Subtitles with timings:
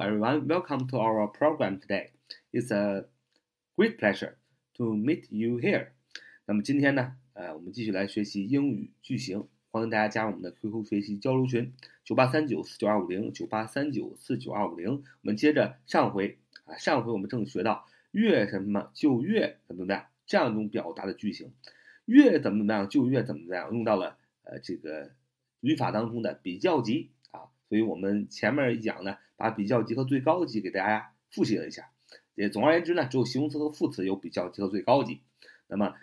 [0.00, 2.10] Everyone, welcome to our program today.
[2.52, 3.06] It's a
[3.76, 4.36] great pleasure
[4.76, 5.88] to meet you here.
[6.46, 11.72] 那么今天呢，呃，我们继续来学习英语句型，欢迎大家加入我们的 QQ 学习交流群：
[12.04, 14.90] 九八三九四九二五零九八三九四九二五零。
[14.92, 21.52] 我们接着上回啊，上回我们正学到越什么就越怎么怎么样这样一种表达的句型，
[22.04, 25.10] 越怎么怎么样就越怎么怎么样，用到了呃这个
[25.60, 27.10] 语法当中的比较级。
[27.68, 31.90] 所以我们前面一讲呢，把比较级和最高级给大家复习了一下。
[32.34, 35.20] 也总而言之呢，只有形容词和副词有比较级和最高级。
[35.66, 35.94] 那么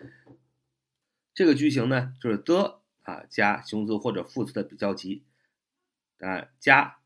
[1.34, 5.24] 这个句型呢，就是 the 啊加形容词或者副词的比较级
[6.20, 6.98] 啊加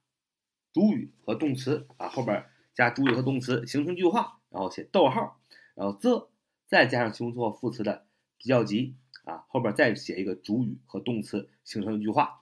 [0.72, 5.40] 主语和动词啊后边加主语和动词形成句话，然后写逗号，
[5.74, 6.30] 然后 the
[6.66, 8.06] 再加上形容词或副词的
[8.36, 12.39] 比较级啊后边再写一个主语和动词形成一句话。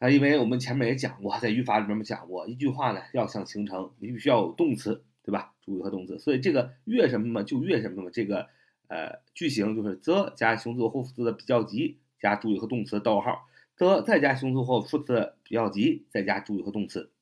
[0.00, 5.52] 啊，因为我们前面也讲过，在语法里面讲过，一句话呢要想形成，你必须要有动词，对吧？
[5.60, 8.48] 主语和动词，所以这个越什么嘛就越什么嘛，这个
[8.88, 17.12] 呃句型就是 the 加形容词或副词的比较级加主语和动词逗号，the 再加形容词或副词的比较级再加主语和动词，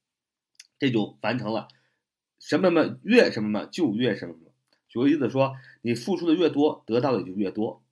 [0.79, 1.67] 这就完成了
[2.39, 4.53] 什么嘛越什么嘛就越什么嘛。
[4.87, 7.83] 举个例子说，你付出的越多，得到的就越多。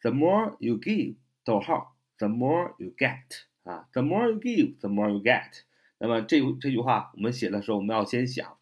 [0.00, 3.48] The more you give，逗号，the more you get。
[3.68, 5.60] 啊，the more you give, the more you get。
[5.98, 8.56] 那么这这句话我们写的时候，我们要先想，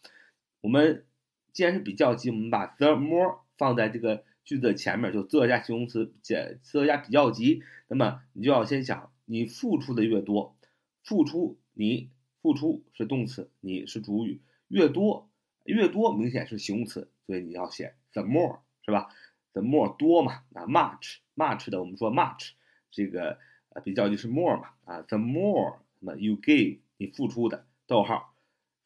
[0.61, 1.07] 我们
[1.53, 6.37] 既然是比较级，我们把 the more 放在这个句子的前面，就 the 加形容词加
[6.73, 7.63] the 加比较级。
[7.87, 10.57] 那么你就要先想，你付出的越多，
[11.05, 12.11] 付出你
[12.43, 15.31] 付出是动词，你是主语，越多
[15.63, 19.15] 越多明显是形容词，所以你要写 the more 是吧
[19.53, 22.55] ？the more 多嘛，啊 much much 的我们说 much
[22.91, 23.39] 这个。
[23.81, 28.35] 比较级是 more 嘛啊，the more 那么 you give 你付出的逗号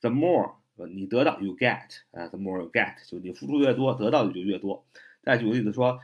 [0.01, 0.55] ，the more
[0.93, 4.85] 你得到 you get 啊，the more you get 就你付出越多，得到的就越多。
[5.23, 6.01] 再举个例子说，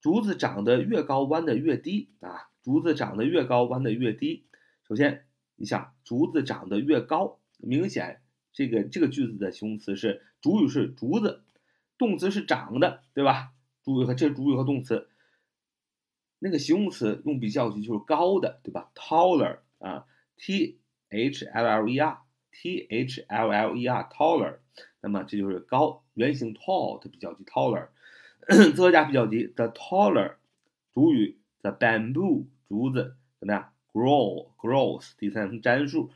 [0.00, 4.44] 竹子长得越高，弯的越低啊，竹子长得越高，弯的越低。
[4.86, 5.24] 首先
[5.54, 8.20] 你想，竹子长得越高，明显
[8.52, 11.42] 这个这个句子的形容词是主语是竹子，
[11.96, 13.52] 动词是长的，对吧？
[13.84, 15.08] 主语和这主语和动词。
[16.38, 20.78] 那个形容词用比较级就是高的，对吧？taller 啊，t
[21.10, 24.58] h l l e r，t h l l e r，taller。
[25.00, 27.88] 那么这就是高，原形 tall 的比较级 taller。
[28.76, 30.34] 增加比较级 the taller，
[30.94, 36.10] 主语 the bamboo，竹子怎么样？grow，grows，第三人称单数，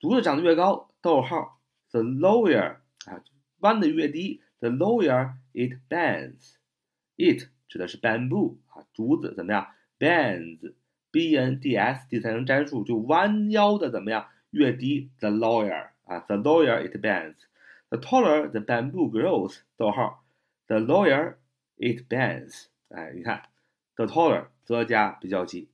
[0.00, 3.22] 竹子长得越高，逗号，the lower 啊，
[3.58, 7.48] 弯的越低，the lower it bends，it。
[7.68, 14.26] 指的是 bamboo 啊，竹子怎么样？bends，b n d s 第三人称单数，就弯腰的怎么样？
[14.50, 20.24] 越低，the lower 啊，the lower it bends，the taller the bamboo grows，逗号
[20.68, 21.34] ，the lower
[21.76, 22.66] it bends。
[22.88, 23.42] 哎，你看
[23.96, 25.68] ，the taller 则加比较级，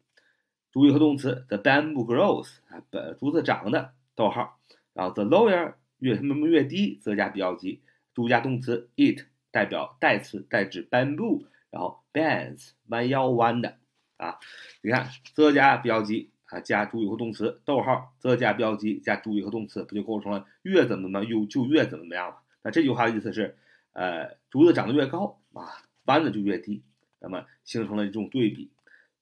[0.70, 4.58] 主语和动词，the bamboo grows 啊，本竹子长的，逗号，
[4.94, 7.82] 然后 the lower 越什么越低，则加比较级，
[8.14, 11.44] 主加动词 it 代表代词代指 bamboo。
[11.70, 13.78] 然后 bends 弯腰弯的
[14.16, 14.38] 啊，
[14.82, 22.42] 你看 the 加比较级啊加主语和动词，逗号 the 加比较级加主语和动词，不就构成了越怎么怎么又就越怎么怎么样了？
[22.62, 23.56] 那这句话的意思是，
[23.92, 26.82] 呃，竹子长得越高啊，弯的就越低，
[27.20, 28.70] 那么形成了这种对比。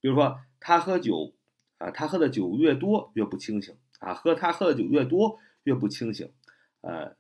[0.01, 1.35] 比如说他喝酒
[1.79, 6.33] 啊，他喝的酒越多越不清醒啊，喝他喝的酒越多越不清醒，
[6.81, 7.15] 呃，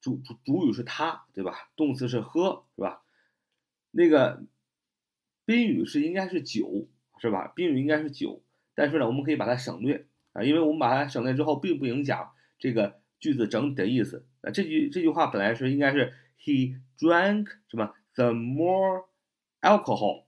[0.00, 1.70] 主主主语是他对吧？
[1.76, 3.02] 动词是喝是吧？
[3.90, 4.44] 那个
[5.44, 6.88] 宾语是应该是酒，
[7.20, 7.52] 是吧？
[7.54, 8.42] 宾语应该是酒，
[8.74, 14.26] 但是呢，我们可以把它省略啊，因为我们把它省略之后，并不影响这个句子整体的意思。
[14.42, 19.06] 啊，这句这句话本来是应该是 He drank 什么 the more
[19.60, 20.24] alcohol，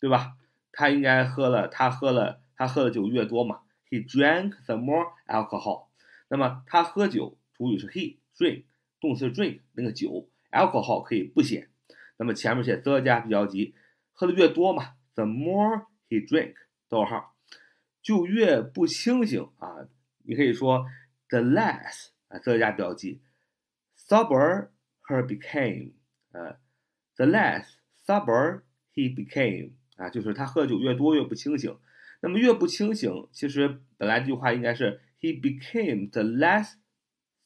[0.00, 0.36] 对吧？
[0.72, 3.60] 他应该喝了，他喝了，他喝的酒越多嘛。
[3.90, 5.88] He drank the more alcohol。
[6.28, 8.64] 那么他喝酒，主语是 he drink，
[8.98, 11.68] 动词 drink 那个酒 alcohol 可以不写。
[12.22, 13.74] 那么前面写 the 加比较级，
[14.12, 16.54] 喝的越多嘛，the more he drink，
[16.88, 17.34] 逗号，
[18.00, 19.88] 就越不清醒啊。
[20.22, 20.86] 你可以说
[21.30, 23.20] the less 啊，the 加比较级
[23.98, 24.68] ，sober
[25.08, 25.94] her became，
[26.30, 26.60] 呃
[27.16, 27.64] ，the less
[28.06, 28.60] sober
[28.94, 31.76] he became，啊，就是他喝酒越多越不清醒。
[32.20, 36.74] 那么越不清醒，其实本来这句话应该是 he became the less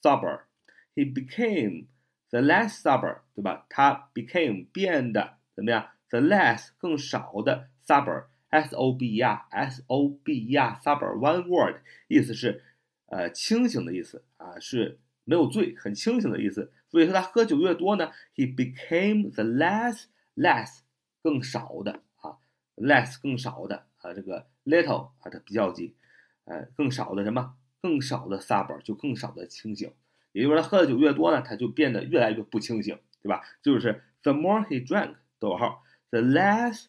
[0.03, 1.87] sober，he became。
[2.37, 3.65] The less sober，对吧？
[3.71, 11.17] 它 became 变得怎么样？the less 更少的 sober，s o b e r s o b e r sober
[11.17, 11.77] one word，
[12.09, 12.63] 意思是
[13.07, 16.71] 呃清醒的意思啊，是没有醉，很清醒的意思。
[16.91, 20.05] 所以说他喝酒越多呢，he became the less
[20.35, 20.81] less
[21.23, 22.37] 更少的啊
[22.77, 25.97] ，less 更少的啊，这个 little 啊的比较级，
[26.45, 27.55] 呃更少的什么？
[27.81, 29.91] 更少的 sober 就更少的清醒。
[30.37, 33.41] 也就是说，他喝的酒越多呢，他就变得越来越不清醒，对吧？
[33.63, 36.85] 就是 the more he drank，逗号，the less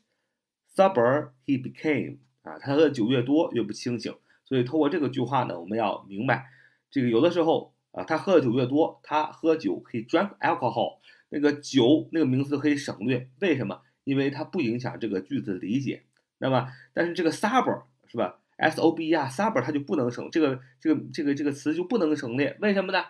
[0.75, 2.17] sober he became。
[2.41, 4.13] 啊，他喝的酒越多，越不清醒。
[4.43, 6.47] 所以通过这个句话呢，我们要明白，
[6.91, 10.99] 这个有的时候啊，他喝的酒越多，他喝酒可以 drink alcohol，
[11.29, 13.29] 那个酒那个名词可以省略。
[13.39, 13.81] 为什么？
[14.03, 16.03] 因为它不影响这个句子理解。
[16.37, 22.57] 那么，但是这个 sober 是吧？S O B 啊，sober 它就不能省这个这个这个这个词就不能省略。
[22.61, 23.03] 为什么呢？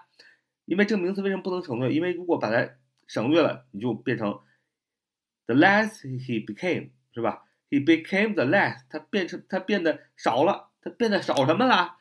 [0.68, 1.94] 因为这个名词为什么不能省略？
[1.94, 2.70] 因为如果把它
[3.08, 4.38] 省略了，你就变成
[5.46, 11.96] the less he became，是吧？He became the less，他变成他变得少了，他变得少什么了？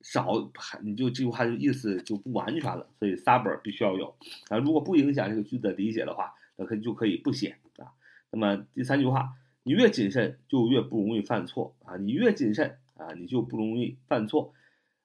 [0.00, 0.50] 少，
[0.82, 2.88] 你就这句话就意思就不完全了。
[2.98, 4.16] 所以 suber 必须要有
[4.48, 4.56] 啊。
[4.56, 7.92] 如果不影响这个句子的理解的话，那可就可以不写啊。
[8.30, 11.98] 那么第三句话，你越谨慎就越不容易犯错啊。
[11.98, 14.54] 你越谨慎啊，你就不容易犯错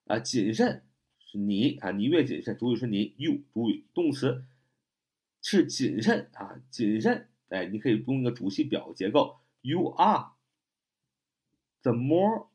[0.07, 0.17] 啊。
[0.17, 0.83] 谨慎。
[1.37, 4.43] 你啊，你越谨慎，主语是你，you 主语动词
[5.41, 10.31] 是谨慎啊，谨慎，哎，你可以用一个主系表结构，you are
[11.81, 12.47] the more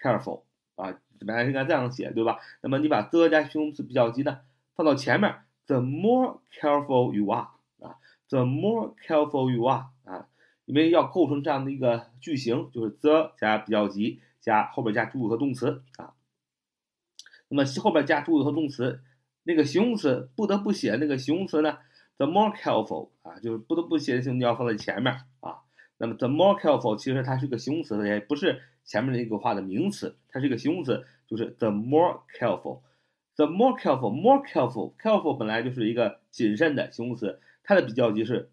[0.00, 0.42] careful
[0.74, 2.38] 啊，本来应该这样写，对吧？
[2.62, 4.40] 那么你把 the 加形容词比较级呢
[4.74, 5.34] 放到前面
[5.66, 7.48] ，the more careful you are
[7.80, 7.98] 啊
[8.28, 10.28] ，the more careful you are 啊，
[10.64, 16.14] 因为要构成这样的一个句型，就是 the 加比较级加后边加主语和动词啊。
[17.50, 19.02] 那么后边加主语和动词，
[19.42, 21.76] 那个形容词不得不写那个形容词呢
[22.16, 25.58] ？The more careful 啊，就是不得不写的形容词要放在前面啊。
[25.98, 32.80] 那么 the more careful 其实它是个形容词，也不是前面那个话的名词，它是一个形容词，就是 the more careful。
[33.36, 38.50] The more careful，more careful，careful 本来就是一个谨慎的形容词，它的比较级是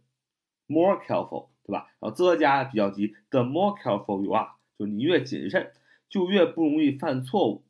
[0.67, 1.91] more careful，对吧？
[1.99, 4.47] 然后 the 加比较级，the more careful you are，
[4.79, 5.71] 就是你越谨慎，
[6.09, 7.63] 就越不容易犯错误。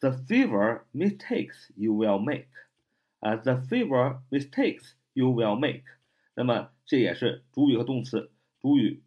[0.00, 2.48] The fewer mistakes you will make，
[3.20, 5.82] 啊，the fewer mistakes you will make。
[6.34, 8.30] 那么这也是主语和动词，
[8.60, 9.02] 主语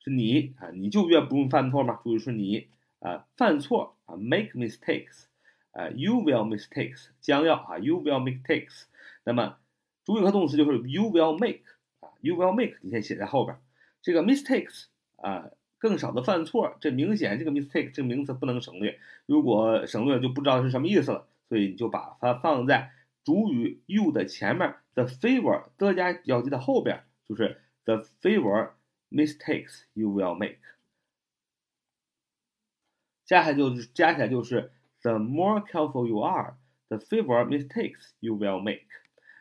[0.00, 2.00] 是你啊，你就越不用犯错嘛。
[2.02, 2.68] 主语是你
[3.00, 5.26] 啊，犯错啊，make mistakes，
[5.72, 8.84] 啊，you will mistakes，将要啊，you will mistakes。
[9.24, 9.58] 那么
[10.04, 11.60] 主语和动词就是 you will make，
[12.00, 13.58] 啊，you will make，你先写在后边。
[14.00, 14.86] 这个 mistakes
[15.16, 15.50] 啊。
[15.78, 22.92] 更少的犯错，这明显这个 mistake 这个名词不能省略，如果省略就不知道是什么意思了，所以你就把它放在
[23.24, 28.70] 主语 you 的前面，the fewer 的加比较级的后边，就是 the fewer
[29.10, 30.58] mistakes you will make。
[33.24, 34.70] 加起来就是加起来就是
[35.02, 38.86] the more careful you are，the fewer mistakes you will make。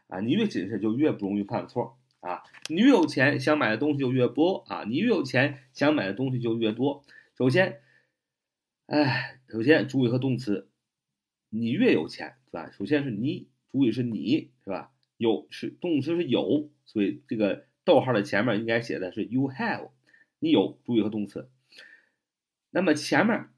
[0.07, 1.97] 啊，你越谨慎就越不容易犯错。
[2.25, 4.83] 啊，你越有钱，想买的东西就越多啊！
[4.83, 7.05] 你越有钱，想买的东西就越多。
[7.37, 7.81] 首先，
[8.87, 10.67] 哎，首先主语和动词，
[11.49, 12.71] 你越有钱，是吧？
[12.71, 14.91] 首先是你，主语是你，是吧？
[15.17, 19.91] 有是动词是有，所以这个逗号的前面应该写的是 you have，
[20.39, 21.51] 你有主语和动词。
[22.71, 23.49] 那么前面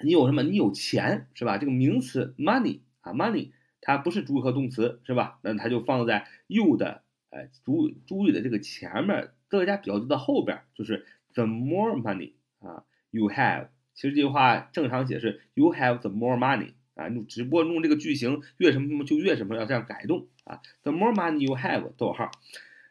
[0.00, 0.44] 你有什么？
[0.44, 1.58] 你有钱，是吧？
[1.58, 3.50] 这个名词 money 啊，money
[3.80, 5.40] 它不是主语和动词，是吧？
[5.42, 7.02] 那它就放在 you 的。
[7.30, 13.68] 哎，主主语的这个前面，德加比较级的后边，就是 the more money 啊，you have。
[13.94, 20.60] 其实这句话正常解释 you have the more money 啊，你只不过用这个句型越什么什么就越什么，要这样改动啊。
[20.82, 22.30] the more money you have，逗号，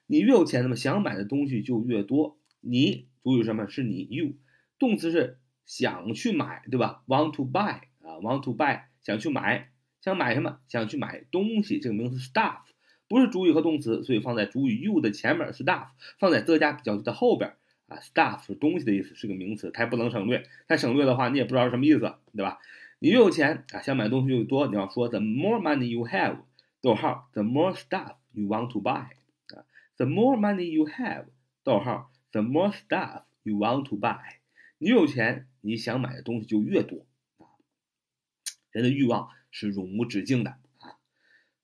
[0.05, 2.37] 你越有钱，那么想买的东西就越多。
[2.59, 4.33] 你主语什么是你 you，
[4.77, 9.69] 动词是想去买，对吧？want to buy 啊，want to buy 想去买，
[10.01, 10.59] 想买什么？
[10.67, 12.59] 想去买东西，这个名词 stuff。
[13.07, 15.87] 不是主语和动词，所以放在主语 you 的前面，stuff
[16.19, 17.55] 放在 the 加比较级的后边
[17.87, 17.97] 啊。
[17.99, 20.43] stuff 是东西的意思，是个名词，它也不能省略。
[20.67, 21.99] 它省略的话，你也不知道是什么意思，
[22.35, 22.59] 对吧？
[22.99, 26.39] 你越有钱啊，想买东西越多，你要说 the more money you have，
[26.81, 29.05] 逗号，the more stuff you want to buy
[29.55, 29.63] 啊。
[29.97, 31.27] the more money you have，
[31.63, 34.17] 逗号，the more stuff you want to buy。
[34.79, 37.05] 你有钱，你想买的东西就越多
[37.37, 37.45] 啊。
[38.71, 40.55] 人的欲望是永无止境的。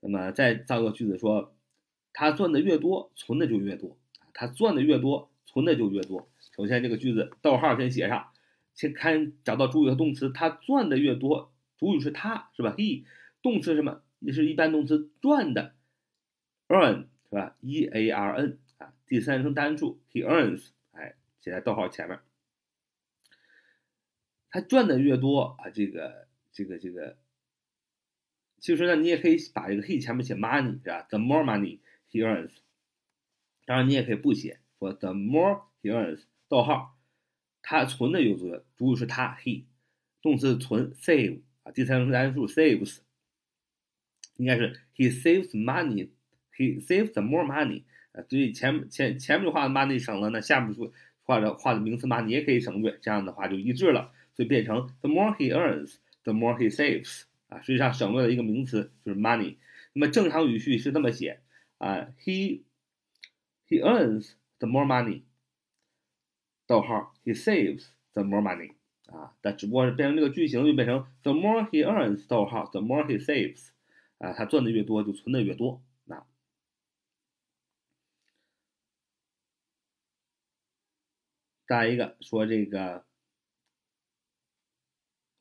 [0.04, 1.56] 那么再造个句子说，
[2.12, 3.98] 他赚的越多，存的就越多
[4.34, 6.30] 他赚的越多，存的就越多。
[6.56, 8.32] 首先这个句子逗号先写上，
[8.74, 10.30] 先看找到主语和动词。
[10.30, 13.06] 他赚的越多，主语是他是吧？he
[13.42, 14.02] 动词什么？
[14.20, 15.74] 也是一般动词赚的
[16.68, 22.20] ，earn 是吧？e a r n 啊，第三人称单数，he earns，哎，写在逗号前面。
[24.50, 27.18] 他赚的越多啊，这个这个这个，
[28.64, 31.80] 其实呢，你也可以把这个 he 前面写 money 是吧？The more money
[32.10, 32.50] he earns，
[33.66, 36.98] 当然你也可以不写，说 the more he earns，逗号，
[37.62, 39.66] 他存的越多，主语是他 he，
[40.22, 43.00] 动词存 save 啊，第三人称单数 saves，
[44.38, 50.90] 应该是 he saves money，he saves the more money 啊，所以前前前面画的 money 省了，那下面说
[51.24, 54.14] 画的画的名词 money 也可以省略，这样的话就一致了。
[54.34, 59.58] 所以变成 the more he earns, the more he saves 啊，实际上省略了一个名词，就是 money。
[59.94, 61.42] 那么正常语序是这么写
[61.78, 62.64] 啊，he
[63.68, 65.22] he earns the more money，
[66.66, 68.74] 逗号 he saves the more money
[69.06, 73.70] 啊，但只不过是变成这个句型就变成 the more he earns，逗号 the more he saves
[74.18, 75.84] 啊，他赚的越多就存的越多。
[76.06, 76.26] 那
[81.68, 83.06] 再一个说这个。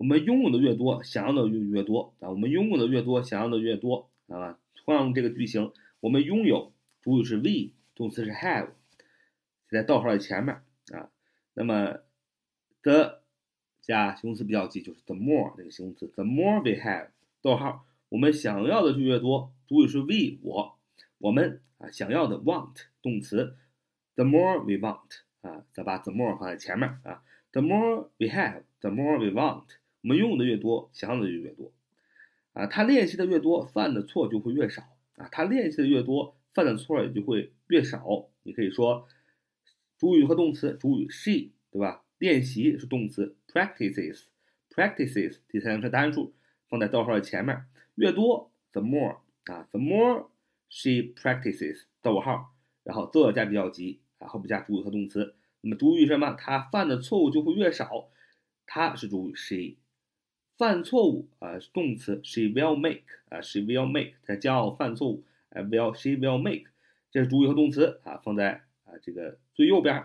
[0.02, 2.28] 我们拥有的越多，想要的就越多啊！
[2.28, 4.58] 我们拥有的越多，想要的越多啊！
[4.74, 8.70] 同样这个句型，我们拥有主语是 we，动词是 have，
[9.68, 10.56] 在逗号的前面
[10.92, 11.08] 啊。
[11.54, 12.00] 那么
[12.82, 13.20] the
[13.80, 20.76] 加形容词比较级就是 the more 这个形容词，the more we have，逗号，我们想要的就越多，主语是 we 我，
[21.18, 23.56] 我们啊想要的 want 动词
[24.16, 29.66] ，the more we want 啊，再把 the more 放在前面啊，the more we have，the more we want。
[30.02, 31.72] 我们用的越多，想要的就越多，
[32.52, 34.82] 啊，他练习的越多，犯的错就会越少，
[35.16, 38.28] 啊，他练习的越多，犯的错也就会越少。
[38.42, 39.06] 你可以说，
[39.96, 42.02] 主语和动词，主语 she，对吧？
[42.18, 46.34] 练习是动词 practices，practices 第三人称单数
[46.68, 50.30] 放在逗号的前面，越多 the more 啊，the more
[50.68, 55.36] she practices，逗号，然后 the 加比较级，啊，后面加主语和动词。
[55.60, 56.32] 那么主语什么？
[56.32, 58.08] 他犯的错误就会越少，
[58.66, 59.76] 他是主语 she。
[60.56, 66.64] 犯错误啊，动词 she will make 啊，she will make，她将要犯错误，啊，will she will make，
[67.10, 70.04] 这是主语和动词啊，放在啊这个最右边。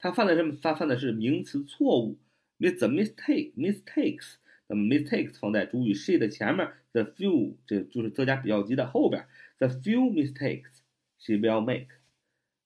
[0.00, 0.56] 他犯的什么？
[0.60, 2.18] 他犯的是名词错误
[2.58, 4.34] ，with the mistake mistakes，
[4.66, 9.26] 那么 mistakes 放在主语 she 的前面，the few 这就是增加比较级的后边
[9.58, 10.70] ，the few mistakes
[11.18, 11.88] she will make，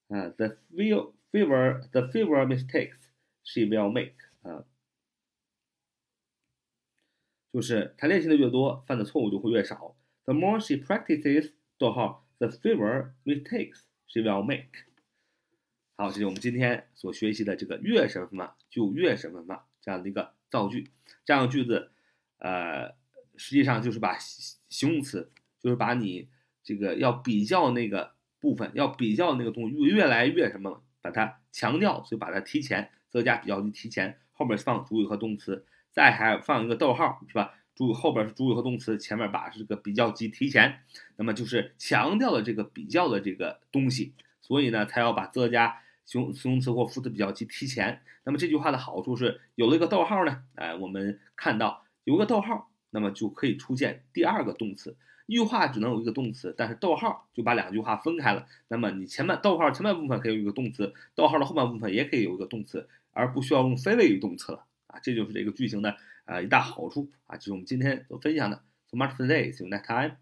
[0.09, 2.97] 啊，the few fewer the fewer mistakes
[3.45, 4.65] she will make 啊。
[7.53, 9.95] 就是他练习的越多，犯的错误就会越少。
[10.25, 14.87] The more she practices，逗号，the fewer mistakes she will make。
[15.97, 20.91] 好，这是我们今天所学习的这个越什么什么就越什么什么这样的一个造句。
[21.25, 21.91] 这样的句子，
[22.39, 22.95] 呃，
[23.37, 25.31] 实际上就是把形容词，
[25.61, 26.29] 就是把你
[26.63, 35.67] 这个要比较那个部分，要比较那个东西越来越什么，把它强调，所以把它提前，增加比较级提前，后面放主语和动词。
[35.93, 37.55] 再还放一个逗号，是吧？
[37.75, 40.81] 主后边是主语和动词，前面把这个比较级提前，
[41.17, 48.03] 那么就是强调了这个比较的这个东西，所以呢，才要把则加形形容词或副词比较级提前。
[48.25, 54.97] 那么这句话的好处是有了一个逗号呢，哎，我们看到有个逗号，那么就可以出现第二个动词。
[55.27, 58.47] 一句话只能有一个动词，但是逗号就把两句话分开了。
[58.69, 64.65] 那么你前面逗号前半部分可以有一个动词，逗号的后半部分也可以有一个动词，而不需要用非谓语动词了。
[64.93, 68.63] 啊，这就是这个句型的啊一大好处啊，就是我们今天所分享的。
[68.87, 69.53] So much for today.
[69.53, 70.22] See you next time.